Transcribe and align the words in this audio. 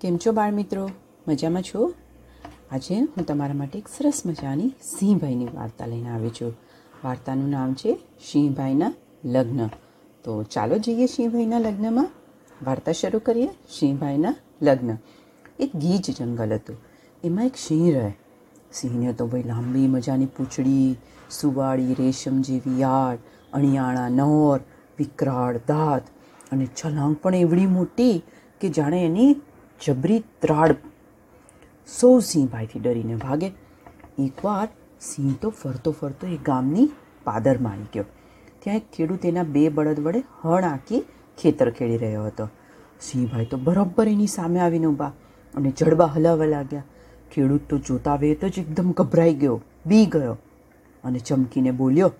કેમ 0.00 0.16
છો 0.16 0.32
બાળ 0.32 0.52
મિત્રો? 0.52 0.90
મજામાં 1.28 1.62
છો? 1.62 1.94
આજે 2.70 3.00
હું 3.00 3.26
તમારા 3.26 3.54
માટે 3.54 3.78
એક 3.78 3.88
સરસ 3.88 4.22
મજાની 4.26 4.68
સિંહભાઈની 4.68 5.44
વાર્તા 5.44 5.86
લઈને 5.86 6.08
આવી 6.08 6.28
છું. 6.28 6.54
વાર્તાનું 7.04 7.48
નામ 7.48 7.74
છે 7.74 7.98
સિંહભાઈના 8.32 8.92
લગ્ન. 9.24 9.66
તો 10.24 10.42
ચાલો 10.42 10.78
જઈએ 10.78 11.06
સિંહભાઈના 11.06 11.58
લગ્નમાં. 11.58 12.10
વાર્તા 12.64 12.92
શરૂ 12.92 13.18
કરીએ 13.18 13.48
સિંહભાઈના 13.78 14.34
લગ્ન. 14.62 14.96
એક 15.58 15.76
ગીજ 15.76 16.16
જંગલ 16.18 16.54
હતું. 16.54 16.76
એમાં 17.24 17.46
એક 17.46 17.56
સિંહ 17.56 17.94
રહે. 17.94 18.12
સિંહને 18.72 19.12
તો 19.12 19.26
ભાઈ 19.26 19.42
લાંબી 19.42 19.86
મજાની 19.86 20.26
પૂંછડી, 20.26 20.96
સુવાળી 21.30 21.94
રેશમ 21.94 22.40
જેવી 22.40 22.80
યાળ, 22.80 23.18
અણિયાળા 23.52 24.08
નોર, 24.08 24.60
વિકરાળ 24.98 25.60
દાંત 25.68 26.02
અને 26.52 26.66
છલાંગ 26.66 27.16
પણ 27.16 27.34
એવડી 27.34 27.66
મોટી 27.66 28.22
કે 28.60 28.68
જાણે 28.68 29.06
એની 29.06 29.36
જબરી 29.80 30.20
ત્રાડ. 30.42 30.76
સૌ 31.88 32.14
સિંહભાઈથી 32.30 32.80
ડરીને 32.80 33.16
ભાગે. 33.24 33.48
એકવાર 34.18 34.68
સિંહ 35.00 35.34
તો 35.42 35.50
ફરતો 35.50 35.90
ફરતો 35.92 36.26
એ 36.26 36.38
ગામની 36.48 36.86
પાદરમાં 37.24 37.72
આવી 37.72 37.90
ગયો. 37.92 38.06
ત્યાં 38.62 38.80
એક 38.80 38.86
ખેડૂત 38.94 39.24
એના 39.24 39.48
બે 39.54 39.62
બળદ 39.68 40.00
વડે 40.06 40.22
હળ 40.42 40.64
આંકી 40.70 41.02
ખેતર 41.38 41.70
ખેડી 41.70 42.00
રહ્યો 42.04 42.24
હતો. 42.26 42.46
સિંહભાઈ 43.00 43.50
તો 43.52 43.58
બરોબર 43.66 44.06
એની 44.14 44.26
સામે 44.26 44.60
આવીને 44.60 44.86
ઊભા 44.86 45.12
અને 45.54 45.70
જડબા 45.70 46.10
હલાવવા 46.16 46.50
લાગ્યા. 46.54 46.88
ખેડૂત 47.32 47.68
તો 47.70 47.78
જોતા 47.78 48.16
વેત 48.16 48.44
જ 48.44 48.64
એકદમ 48.64 48.90
ગભરાઈ 48.92 49.34
ગયો, 49.34 49.60
બી 49.86 50.06
ગયો 50.06 50.36
અને 51.04 51.18
ચમકીને 51.20 51.72
બોલ્યો, 51.72 52.10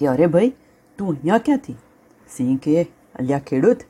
કે 0.00 0.08
અરે 0.08 0.26
ભાઈ, 0.26 0.52
તું 0.98 1.08
અહીંયા 1.08 1.38
ક્યાંથી? 1.38 1.78
સિંહ 2.28 2.58
કે, 2.58 2.88
અલ્યા 3.18 3.46
ખેડૂત, 3.48 3.80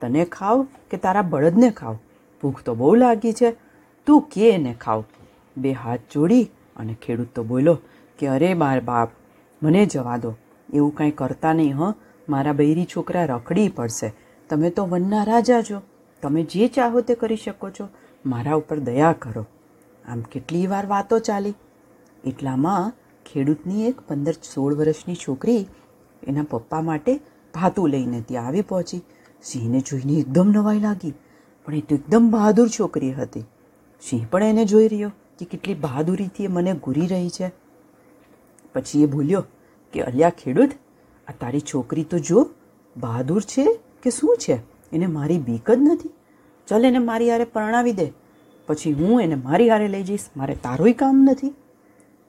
તને 0.00 0.24
ખાવ 0.36 0.66
કે 0.90 0.96
તારા 1.04 1.22
બળદને 1.22 1.70
ખાવ? 1.70 1.96
ભૂખ 2.42 2.62
તો 2.62 2.74
બહુ 2.74 2.94
લાગી 2.94 3.32
છે. 3.32 3.56
તું 4.06 4.22
કે 4.22 4.50
એને 4.50 4.74
ખાવ? 4.80 5.04
બે 5.56 5.72
હાથ 5.72 6.00
જોડી 6.12 6.50
અને 6.76 6.96
ખેડૂત 7.02 7.26
તો 7.34 7.42
બોલ્યો 7.42 7.78
કે, 8.18 8.26
અરે, 8.26 8.54
માર 8.54 8.80
બાપ, 8.80 9.10
મને 9.62 9.86
જવા 9.86 10.16
દો. 10.16 10.34
એવું 10.74 10.94
કાંઈ 10.94 11.10
કરતા 11.10 11.52
નહીં, 11.52 11.76
હં? 11.76 11.94
મારા 12.28 12.52
બૈરી 12.52 12.86
છોકરા 12.96 13.24
રખડી 13.24 13.68
પડશે. 13.68 14.12
તમે 14.48 14.70
તો 14.70 14.86
વનના 14.86 15.24
રાજા 15.24 15.62
છો. 15.62 15.82
તમે 16.22 16.42
જે 16.42 16.68
ચાહો 16.68 17.00
તે 17.00 17.14
કરી 17.14 17.36
શકો 17.36 17.70
છો. 17.70 17.88
મારા 18.26 18.54
ઉપર 18.54 18.78
દયા 18.78 19.14
કરો. 19.18 19.46
આમ 20.08 20.20
કેટલી 20.20 20.66
વાર 20.66 20.86
વાતો 20.86 21.18
ચાલી. 21.18 21.54
એટલામાં 22.24 22.92
ખેડૂતની 23.26 23.88
એક 23.88 24.00
પંદર 24.00 24.32
સોળ 24.32 24.74
વર્ષની 24.74 25.14
છોકરી 25.14 25.68
એના 26.26 26.42
પપ્પા 26.42 26.80
માટે 26.80 27.20
ભાતું 27.54 27.88
લઈને 27.88 28.20
ત્યાં 28.20 28.46
આવી 28.46 28.62
પહોંચી. 28.62 29.02
સિંહને 29.42 29.80
જોઈને 29.80 30.12
એકદમ 30.12 30.48
નવાઈ 30.48 30.80
લાગી. 30.80 31.14
પણ 31.66 31.74
એ 31.74 31.80
તો 31.80 31.94
એકદમ 31.94 32.30
બહાદુર 32.30 32.68
છોકરી 32.68 33.12
હતી. 33.12 33.40
સિંહ 34.00 34.26
પણ 34.30 34.42
એને 34.42 34.64
જોઈ 34.64 34.88
રહ્યો 34.88 35.12
કે 35.38 35.44
કેટલી 35.44 35.74
બહાદુરીથી 35.74 36.44
એ 36.44 36.46
મને 36.46 36.74
ઘૂરી 36.74 37.06
રહી 37.06 37.28
છે. 37.28 37.52
પછી 38.74 39.02
એ 39.02 39.06
ભૂલ્યો 39.06 39.44
કે, 39.92 40.00
અલ્યા 40.00 40.30
ખેડૂત, 40.30 40.70
આ 41.28 41.32
તારી 41.40 41.60
છોકરી 41.60 42.04
તો 42.04 42.18
જો 42.18 42.50
બહાદુર 42.96 43.42
છે 43.42 43.78
કે 44.02 44.10
શું 44.10 44.36
છે? 44.36 44.54
એને 44.92 45.06
મારી 45.06 45.38
બીક 45.38 45.70
જ 45.70 45.78
નથી. 45.80 46.10
ચલ 46.66 46.84
એને 46.84 46.98
મારી 46.98 47.30
હારે 47.30 47.44
પરણાવી 47.44 47.92
દે. 47.92 48.12
પછી 48.66 48.92
હું 48.92 49.20
એને 49.20 49.34
મારી 49.34 49.70
હારે 49.70 49.88
લઈ 49.88 50.02
જઈશ. 50.02 50.20
મારે 50.36 50.54
તારોય 50.54 50.92
કામ 50.92 51.28
નથી. 51.30 51.54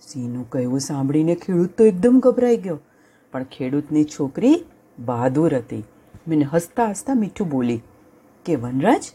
સિંહનું 0.02 0.50
કહેવું 0.50 0.80
સાંભળીને 0.80 1.36
ખેડૂત 1.36 1.70
તો 1.78 1.86
એકદમ 1.86 2.20
ગભરાઈ 2.20 2.58
ગયો. 2.58 2.80
પણ 3.32 3.44
ખેડૂતની 3.44 4.04
છોકરી 4.04 4.64
બહાદુર 5.06 5.56
હતી. 5.56 5.84
મને 6.28 6.44
હસતા 6.44 6.90
હસતા 6.90 7.14
મીઠું 7.14 7.50
બોલી 7.50 7.82
કે, 8.46 8.56
વનરાજ 8.56 9.12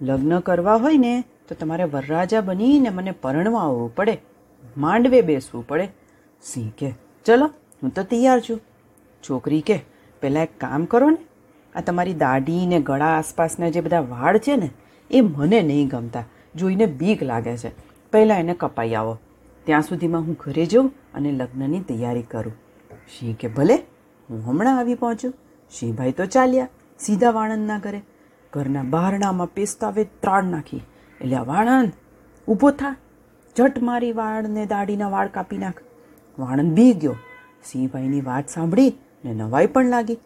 લગ્ન 0.00 0.40
કરવા 0.40 0.76
હોય 0.76 0.96
ને, 0.96 1.24
તો 1.48 1.54
તમારે 1.54 1.84
વરરાજા 1.84 2.40
બનીને 2.40 2.88
મને 2.88 3.10
પરણવા 3.10 3.60
આવવું 3.60 3.94
પડે. 3.94 4.18
માંડવે 4.76 5.20
બેસવું 5.20 5.66
પડે. 5.66 5.88
સિંહ 6.42 6.70
કે, 6.78 6.92
ચલો, 7.24 7.46
હું 7.82 7.90
તો 7.90 8.02
તૈયાર 8.02 8.40
છું. 8.40 8.60
છોકરી 9.30 9.60
કે, 9.60 9.80
પહેલાં 10.20 10.42
એક 10.42 10.60
કામ 10.60 10.84
કરો 10.84 11.10
ને. 11.10 11.18
આ 11.78 11.80
તમારી 11.80 12.14
દાઢી 12.14 12.66
ને 12.66 12.80
ગળા 12.80 13.18
આસપાસના 13.18 13.68
જે 13.68 13.80
બધા 13.80 14.00
વાળ 14.00 14.38
છે 14.38 14.56
ને, 14.56 14.70
એ 15.10 15.20
મને 15.20 15.62
નહીં 15.62 15.88
ગમતા. 15.88 16.24
જોઈને 16.56 16.86
બીક 16.86 17.22
લાગે 17.22 17.56
છે. 17.56 17.70
પહેલાં 18.10 18.38
એને 18.38 18.54
કપાઈ 18.54 18.94
આવો. 18.94 19.18
ત્યાં 19.64 19.82
સુધીમાં 19.82 20.20
હું 20.20 20.36
ઘરે 20.40 20.66
જઉં 20.66 20.92
અને 21.14 21.32
લગ્નની 21.32 21.80
તૈયારી 21.80 22.22
કરું. 22.22 22.52
સિંહ 23.18 23.34
કે, 23.34 23.48
ભલે, 23.48 23.74
હું 24.30 24.46
હમણાં 24.46 24.78
આવી 24.78 24.94
પહોંચું. 24.94 25.34
સિંહભાઈ 25.70 26.12
તો 26.12 26.26
ચાલ્યા 26.26 26.68
સીધા 26.98 27.30
વાણંદના 27.30 27.78
ઘરે. 27.78 28.02
ઘરના 28.56 28.82
બહારણામાં 28.82 29.54
પેસ્તાવે 29.54 30.04
ત્રાળ 30.04 30.44
નાખી. 30.44 30.82
એટલે 31.20 31.36
વાણંદ 31.36 31.92
ઊભો 32.48 32.70
થા. 32.70 32.96
ઝટ 33.56 33.82
મારી 33.82 34.12
વાળને 34.12 34.66
દાઢીના 34.66 35.08
વાળ 35.08 35.28
કાપી 35.28 35.58
નાખ. 35.58 35.82
વાણંદ 36.38 36.72
બી 36.72 36.92
ગયો. 36.92 37.16
સિંહભાઈની 37.64 38.20
વાત 38.20 38.48
સાંભળી 38.48 38.92
ને 39.24 39.34
નવાઈ 39.34 39.66
પણ 39.66 39.84
લાગી. 39.86 40.18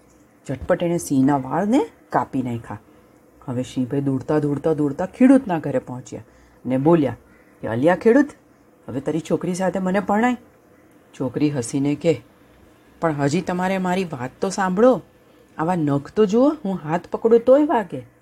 ઝટપટ 0.49 0.83
એણે 0.83 0.99
સિંહના 0.99 1.37
વાળને 1.37 1.81
કાપી 2.11 2.43
નાખ્યા. 2.43 2.81
હવે 3.49 3.63
સિંહભાઈ 3.63 4.01
દોડતા 4.01 4.39
દોડતા 4.39 4.75
દોડતા 4.75 5.07
ખેડૂતના 5.07 5.59
ઘરે 5.59 5.79
પહોંચ્યા 5.79 6.23
ને 6.67 6.77
બોલ્યા 6.77 7.17
કે 7.61 7.69
અલિયા 7.69 7.97
ખેડૂત, 7.97 8.31
હવે 8.89 9.01
તારી 9.01 9.21
છોકરી 9.21 9.55
સાથે 9.55 9.79
મને 9.79 10.01
પરણાય. 10.01 10.37
છોકરી 11.21 11.51
હસીને 11.51 11.95
કે, 11.95 12.21
પણ 13.01 13.13
હજી 13.13 13.41
તમારે 13.41 13.79
મારી 13.79 14.05
વાત 14.05 14.31
તો 14.41 14.49
સાંભળો. 14.49 15.03
આવા 15.59 15.75
નખ 15.75 16.13
તો 16.13 16.27
જુઓ, 16.27 16.49
હું 16.65 16.79
હાથ 16.85 17.09
પકડું 17.11 17.41
તોય 17.41 17.65
વાગે. 17.65 18.20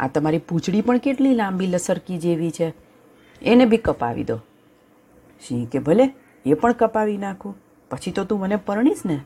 આ 0.00 0.08
તમારી 0.08 0.38
પૂંછડી 0.38 0.80
પણ 0.80 0.98
કેટલી 0.98 1.34
લાંબી 1.34 1.66
લસરકી 1.66 2.18
જેવી 2.18 2.50
છે? 2.50 2.74
એને 3.42 3.64
બી 3.64 3.76
કપાવી 3.76 4.24
દો. 4.24 4.36
સિંહ 5.48 5.68
કે, 5.68 5.78
ભલે, 5.78 6.14
એ 6.46 6.54
પણ 6.54 6.72
કપાવી 6.72 7.16
નાખું. 7.16 7.56
પછી 7.90 8.12
તો 8.12 8.24
તું 8.24 8.40
મને 8.40 8.56
પરણીશ 8.56 9.02
ને. 9.06 9.20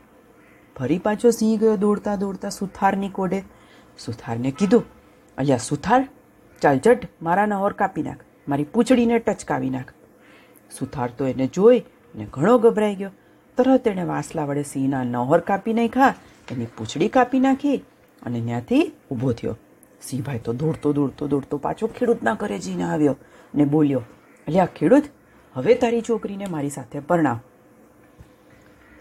ફરી 0.77 0.99
પાછો 0.99 1.31
સિંહ 1.31 1.61
ગયો 1.61 1.77
દોડતા 1.77 2.17
દોડતા 2.17 2.49
સુથારની 2.49 3.09
કોડે. 3.09 3.43
સુથારને 3.99 4.51
કીધું, 4.51 4.85
અલ્યા, 5.39 5.57
સુથાર, 5.57 6.09
ચાલ, 6.63 6.79
જટ, 6.79 7.09
મારા 7.23 7.47
નહોર 7.47 7.73
કાપી 7.73 8.03
નાખ. 8.03 8.17
મારી 8.49 8.65
પૂંછડીને 8.65 9.19
ટચકાવી 9.19 9.71
નાખ. 9.71 9.93
સુથાર 10.79 11.11
તો 11.11 11.27
એને 11.27 11.47
જોઈ 11.47 11.83
ને 12.15 12.27
ઘણો 12.31 12.59
ગભરાઈ 12.59 12.95
ગયો. 12.95 13.11
તરત 13.57 13.89
એણે 13.89 14.05
વાસલા 14.05 14.45
વડે 14.45 14.63
સિંહના 14.63 15.05
નહોર 15.05 15.41
કાપી 15.41 15.73
નાખ્યા, 15.73 16.15
એની 16.51 16.67
પૂંછડી 16.67 17.09
કાપી 17.09 17.41
નાખી 17.41 17.77
અને 18.23 18.41
ત્યાંથી 18.41 18.93
ઊભો 19.11 19.33
થયો. 19.33 19.57
સિંહભાઈ 20.03 20.39
તો 20.39 20.53
દોડતો 20.53 20.93
દોડતો 20.93 21.29
દોડતો 21.29 21.59
પાછો 21.59 21.87
ખેડૂતના 21.87 22.35
ઘરે 22.35 22.59
જઈને 22.59 22.83
આવ્યો 22.83 23.17
ને 23.55 23.65
બોલ્યો, 23.65 24.03
અલ્યા, 24.49 24.67
ખેડૂત, 24.67 25.03
હવે 25.55 25.75
તારી 25.75 26.01
છોકરીને 26.01 26.47
મારી 26.47 26.71
સાથે 26.71 27.01
પરણાવ. 27.01 27.39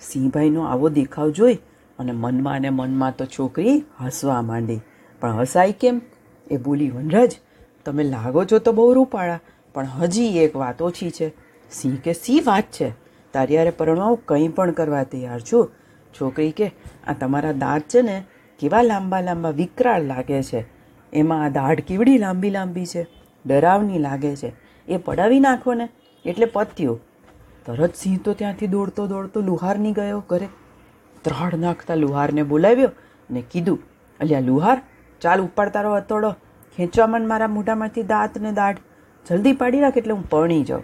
સિંહભાઈનો 0.02 0.62
આવો 0.62 0.90
દેખાવ 0.90 1.30
જોઈ 1.30 1.56
અને 2.00 2.12
મનમાં 2.12 2.62
ને 2.62 2.70
મનમાં 2.70 3.16
તો 3.16 3.26
છોકરી 3.26 3.86
હસવા 4.06 4.42
માંડી. 4.42 4.80
પણ 5.20 5.36
હસાય 5.36 5.72
કેમ? 5.72 6.02
એ 6.52 6.58
બોલી, 6.58 6.90
વનરાજ, 6.90 7.40
તમે 7.86 8.04
લાગો 8.04 8.46
છો 8.46 8.60
તો 8.60 8.72
બહુ 8.72 8.94
રૂપાળા, 8.94 9.40
પણ 9.74 9.86
હજી 9.86 10.38
એક 10.38 10.56
વાત 10.56 10.82
ઓછી 10.82 11.12
છે. 11.12 11.34
સિંહ 11.72 11.96
કે 11.96 12.14
સી 12.14 12.40
વાત 12.40 12.64
છે? 12.64 12.90
તારી 13.34 13.58
હારે 13.58 13.70
પરણવા 13.70 14.06
હું 14.06 14.26
કંઈ 14.26 14.48
પણ 14.48 14.72
કરવા 14.72 15.04
તૈયાર 15.04 15.42
છું. 15.42 15.72
છોકરી 16.22 16.52
કે, 16.52 16.72
આ 17.08 17.14
તમારા 17.14 17.52
દાંત 17.52 17.82
છે 17.82 18.02
ને, 18.02 18.24
કેવા 18.60 18.82
લાંબા 18.82 19.22
લાંબા 19.22 19.50
વિકરાળ 19.50 20.04
લાગે 20.04 20.44
છે. 20.44 20.79
એમાં 21.14 21.46
આ 21.46 21.50
દાઢ 21.50 21.80
કેવડી 21.80 22.18
લાંબી 22.18 22.50
લાંબી 22.50 22.86
છે, 22.86 23.08
ડરાવની 23.46 24.00
લાગે 24.00 24.36
છે. 24.36 24.54
એ 24.88 24.98
પડાવી 24.98 25.40
નાખો 25.40 25.74
ને, 25.74 25.90
એટલે 26.26 26.46
પત્યું. 26.46 27.00
તરત 27.66 27.96
સિંહ 27.96 28.18
તો 28.26 28.34
ત્યાંથી 28.34 28.68
દોડતો 28.68 29.08
દોડતો 29.08 29.42
લુહારની 29.42 29.92
ગયો 29.92 30.24
ઘરે. 30.30 30.48
ત્રાડ 31.22 31.56
નાખતા 31.56 31.96
લુહારને 31.96 32.44
બોલાવ્યો 32.44 32.90
ને 33.32 33.44
કીધું, 33.52 33.80
અલ્યા 34.20 34.40
લુહાર, 34.40 34.82
ચાલ 35.22 35.42
ઉપાડતા 35.42 35.82
રહો 35.82 36.00
ખેંચવા 36.00 36.36
ખેંચવામાં 36.78 37.28
મારા 37.28 37.48
મોઢામાંથી 37.48 38.04
દાંત 38.04 38.38
ને 38.38 38.52
દાઢ. 38.52 38.78
જલ્દી 39.30 39.54
પાડી 39.54 39.80
રાખ 39.80 39.98
એટલે 39.98 40.14
હું 40.14 40.30
પરણી 40.30 40.64
જાઉં. 40.64 40.84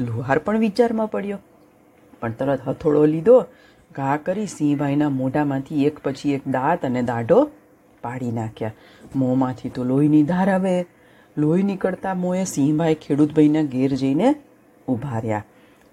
લુહાર 0.00 0.38
પણ 0.38 0.58
વિચારમાં 0.58 1.10
પડ્યો. 1.10 1.38
પણ 2.20 2.32
તરત 2.32 2.68
હથોડો 2.68 3.04
લીધો, 3.06 3.44
ઘા 3.92 4.16
કરી 4.16 4.46
સિંહભાઈના 4.46 5.08
મોઢામાંથી 5.08 5.84
એક 5.84 5.98
પછી 5.98 6.32
એક 6.32 6.48
દાંત 6.48 6.84
અને 6.84 7.02
દાઢો 7.02 7.50
પાડી 8.06 8.32
નાખ્યા. 8.32 8.72
મોંમાંથી 9.16 9.68
તો 9.68 9.84
લોહીની 9.84 10.22
ધાર 10.22 10.50
આવે. 10.50 10.74
લોહી 11.36 11.62
નીકળતા 11.62 12.14
મોંએ 12.14 12.44
સિંહભાઈ 12.44 12.94
ખેડૂતભાઈના 12.94 13.62
ઘેર 13.62 13.92
જઈને 13.96 14.34
ઊભા 14.88 15.18
રહ્યા. 15.18 15.44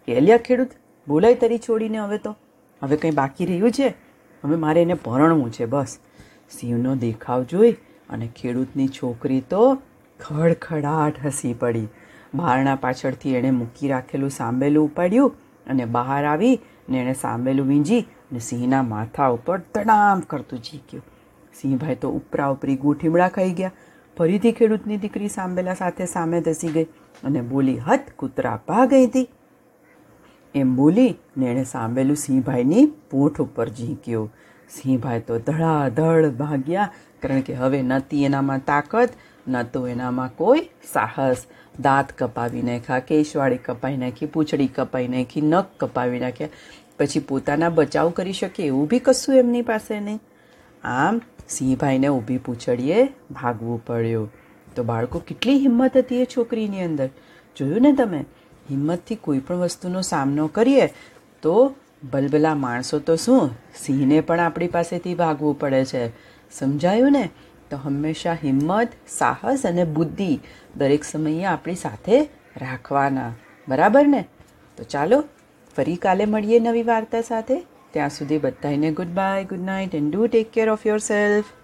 કે 0.07 0.37
ખેડૂત, 0.37 0.77
બોલાય 1.07 1.35
તરી 1.35 1.57
છોડીને 1.57 1.97
હવે 1.97 2.17
તો. 2.17 2.35
હવે 2.81 2.97
કંઈ 2.97 3.11
બાકી 3.11 3.45
રહ્યું 3.45 3.71
છે? 3.71 3.89
હવે 4.45 4.55
મારે 4.55 4.81
એને 4.81 4.93
પરણવું 4.93 5.51
છે, 5.51 5.65
બસ. 5.65 5.97
સિંહનો 6.51 6.95
દેખાવ 6.95 7.43
જોઈ 7.43 7.71
અને 8.09 8.29
ખેડૂતની 8.35 8.87
છોકરી 8.87 9.41
તો 9.49 9.61
ખડખડાટ 10.19 11.25
હસી 11.25 11.53
પડી. 11.53 11.87
બારણા 12.35 12.75
પાછળથી 12.75 13.35
એણે 13.35 13.51
મૂકી 13.51 13.87
રાખેલું 13.87 14.29
સાંભેલું 14.29 14.85
ઉપાડ્યું 14.85 15.35
અને 15.67 15.85
બહાર 15.85 16.25
આવી 16.25 16.59
ને 16.89 16.97
એણે 16.97 17.13
સાંભેલું 17.13 17.67
વીંજી 17.67 17.99
અને 18.01 18.39
સિંહના 18.39 18.83
માથા 18.83 19.27
ઉપર 19.27 19.57
તડામ 19.75 20.19
કરતું 20.19 20.59
ઝીક્યું 20.59 21.03
સિંહભાઈ 21.61 22.01
તો 22.03 22.11
ઉપરા 22.19 22.49
ઉપરી 22.55 22.77
ગૂંઠીમડા 22.83 23.29
ખાઈ 23.37 23.55
ગયા. 23.59 23.73
ફરીથી 24.17 24.53
ખેડૂતની 24.57 24.97
દીકરી 25.03 25.29
સાંભેલા 25.35 25.77
સાથે 25.77 26.05
સામે 26.09 26.41
ધસી 26.47 26.73
ગઈ 26.73 26.87
અને 27.23 27.41
બોલી 27.53 27.79
હત 27.87 28.17
કૂતરા 28.17 28.57
પા 28.67 28.85
ગઈ 28.91 29.05
હતી 29.05 29.27
એમ 30.55 30.75
બોલી 30.75 31.11
ને 31.37 31.51
એણે 31.51 31.63
સાંભેલું 31.69 32.19
સિંહભાઈની 32.23 32.85
પોઠ 33.11 33.39
ઉપર 33.45 33.69
ઝીંક્યો. 33.77 34.25
સિંહભાઈ 34.69 35.23
તો 35.27 35.37
ધડાધડ 35.47 36.35
ભાગ્યા, 36.37 36.91
કારણ 37.21 37.45
કે 37.47 37.55
હવે 37.61 37.79
નહોતી 37.83 38.21
એનામાં 38.27 38.61
તાકાત, 38.69 39.15
ન 39.47 39.55
તો 39.73 39.81
એનામાં 39.87 40.35
કોઈ 40.37 40.63
સાહસ. 40.93 41.47
દાંત 41.81 42.13
કપાવી 42.19 42.63
નાખ્યા, 42.69 43.05
કેશવાળી 43.09 43.63
કપાઈ 43.67 43.97
નાખી, 44.03 44.27
પૂંછડી 44.27 44.67
કપાઈ 44.77 45.09
નાખી, 45.15 45.43
નખ 45.51 45.73
કપાવી 45.79 46.21
નાખ્યા. 46.25 46.55
પછી 46.97 47.23
પોતાના 47.31 47.69
બચાવ 47.69 48.13
કરી 48.19 48.33
શકે 48.33 48.65
એવું 48.65 48.87
બી 48.87 48.99
કશું 48.99 49.35
એમની 49.35 49.63
પાસે 49.69 49.99
નહીં 49.99 50.19
આમ 50.83 51.21
સિંહભાઈને 51.49 52.07
ઊભી 52.07 52.37
પૂંછડીએ 52.37 53.05
ભાગવું 53.31 53.85
પડ્યું. 53.85 54.31
તો 54.75 54.83
બાળકો, 54.83 55.19
કેટલી 55.19 55.59
હિંમત 55.59 55.97
હતી 55.97 56.21
એ 56.21 56.25
છોકરીની 56.25 56.83
અંદર? 56.83 57.09
જોયું 57.57 57.81
ને 57.81 57.93
તમે? 57.93 58.25
હિંમતથી 58.69 59.15
કોઈ 59.15 59.39
પણ 59.39 59.55
વસ્તુનો 59.55 60.01
સામનો 60.01 60.47
કરીએ 60.47 60.89
તો 61.41 61.75
બલબલા 62.11 62.55
માણસો 62.55 62.99
તો 62.99 63.15
શું? 63.15 63.49
સિંહને 63.75 64.21
પણ 64.21 64.39
આપણી 64.39 64.67
પાસેથી 64.67 65.15
ભાગવું 65.15 65.59
પડે 65.59 65.85
છે. 65.85 66.07
સમજાયું 66.51 67.11
ને? 67.11 67.29
તો 67.69 67.77
હંમેશા 67.77 68.33
હિંમત, 68.33 68.89
સાહસ 69.07 69.65
અને 69.65 69.83
બુદ્ધિ 69.83 70.39
દરેક 70.77 71.03
સમયે 71.03 71.45
આપણી 71.45 71.75
સાથે 71.75 72.21
રાખવાના. 72.57 73.33
બરાબર 73.67 74.07
ને? 74.07 74.27
તો 74.77 74.83
ચાલો, 74.83 75.23
ફરી 75.75 75.95
કાલે 75.95 76.25
મળીએ 76.25 76.59
નવી 76.59 76.83
વાર્તા 76.83 77.21
સાથે. 77.21 77.65
ત્યાં 77.92 78.10
સુધી 78.10 78.38
બધાને 78.38 78.90
goodbye 79.14 79.44
good 79.44 79.64
night 79.64 79.94
and 79.94 80.12
do 80.12 80.28
take 80.28 80.52
care 80.52 80.68
of 80.68 80.86
yourself 81.02 81.54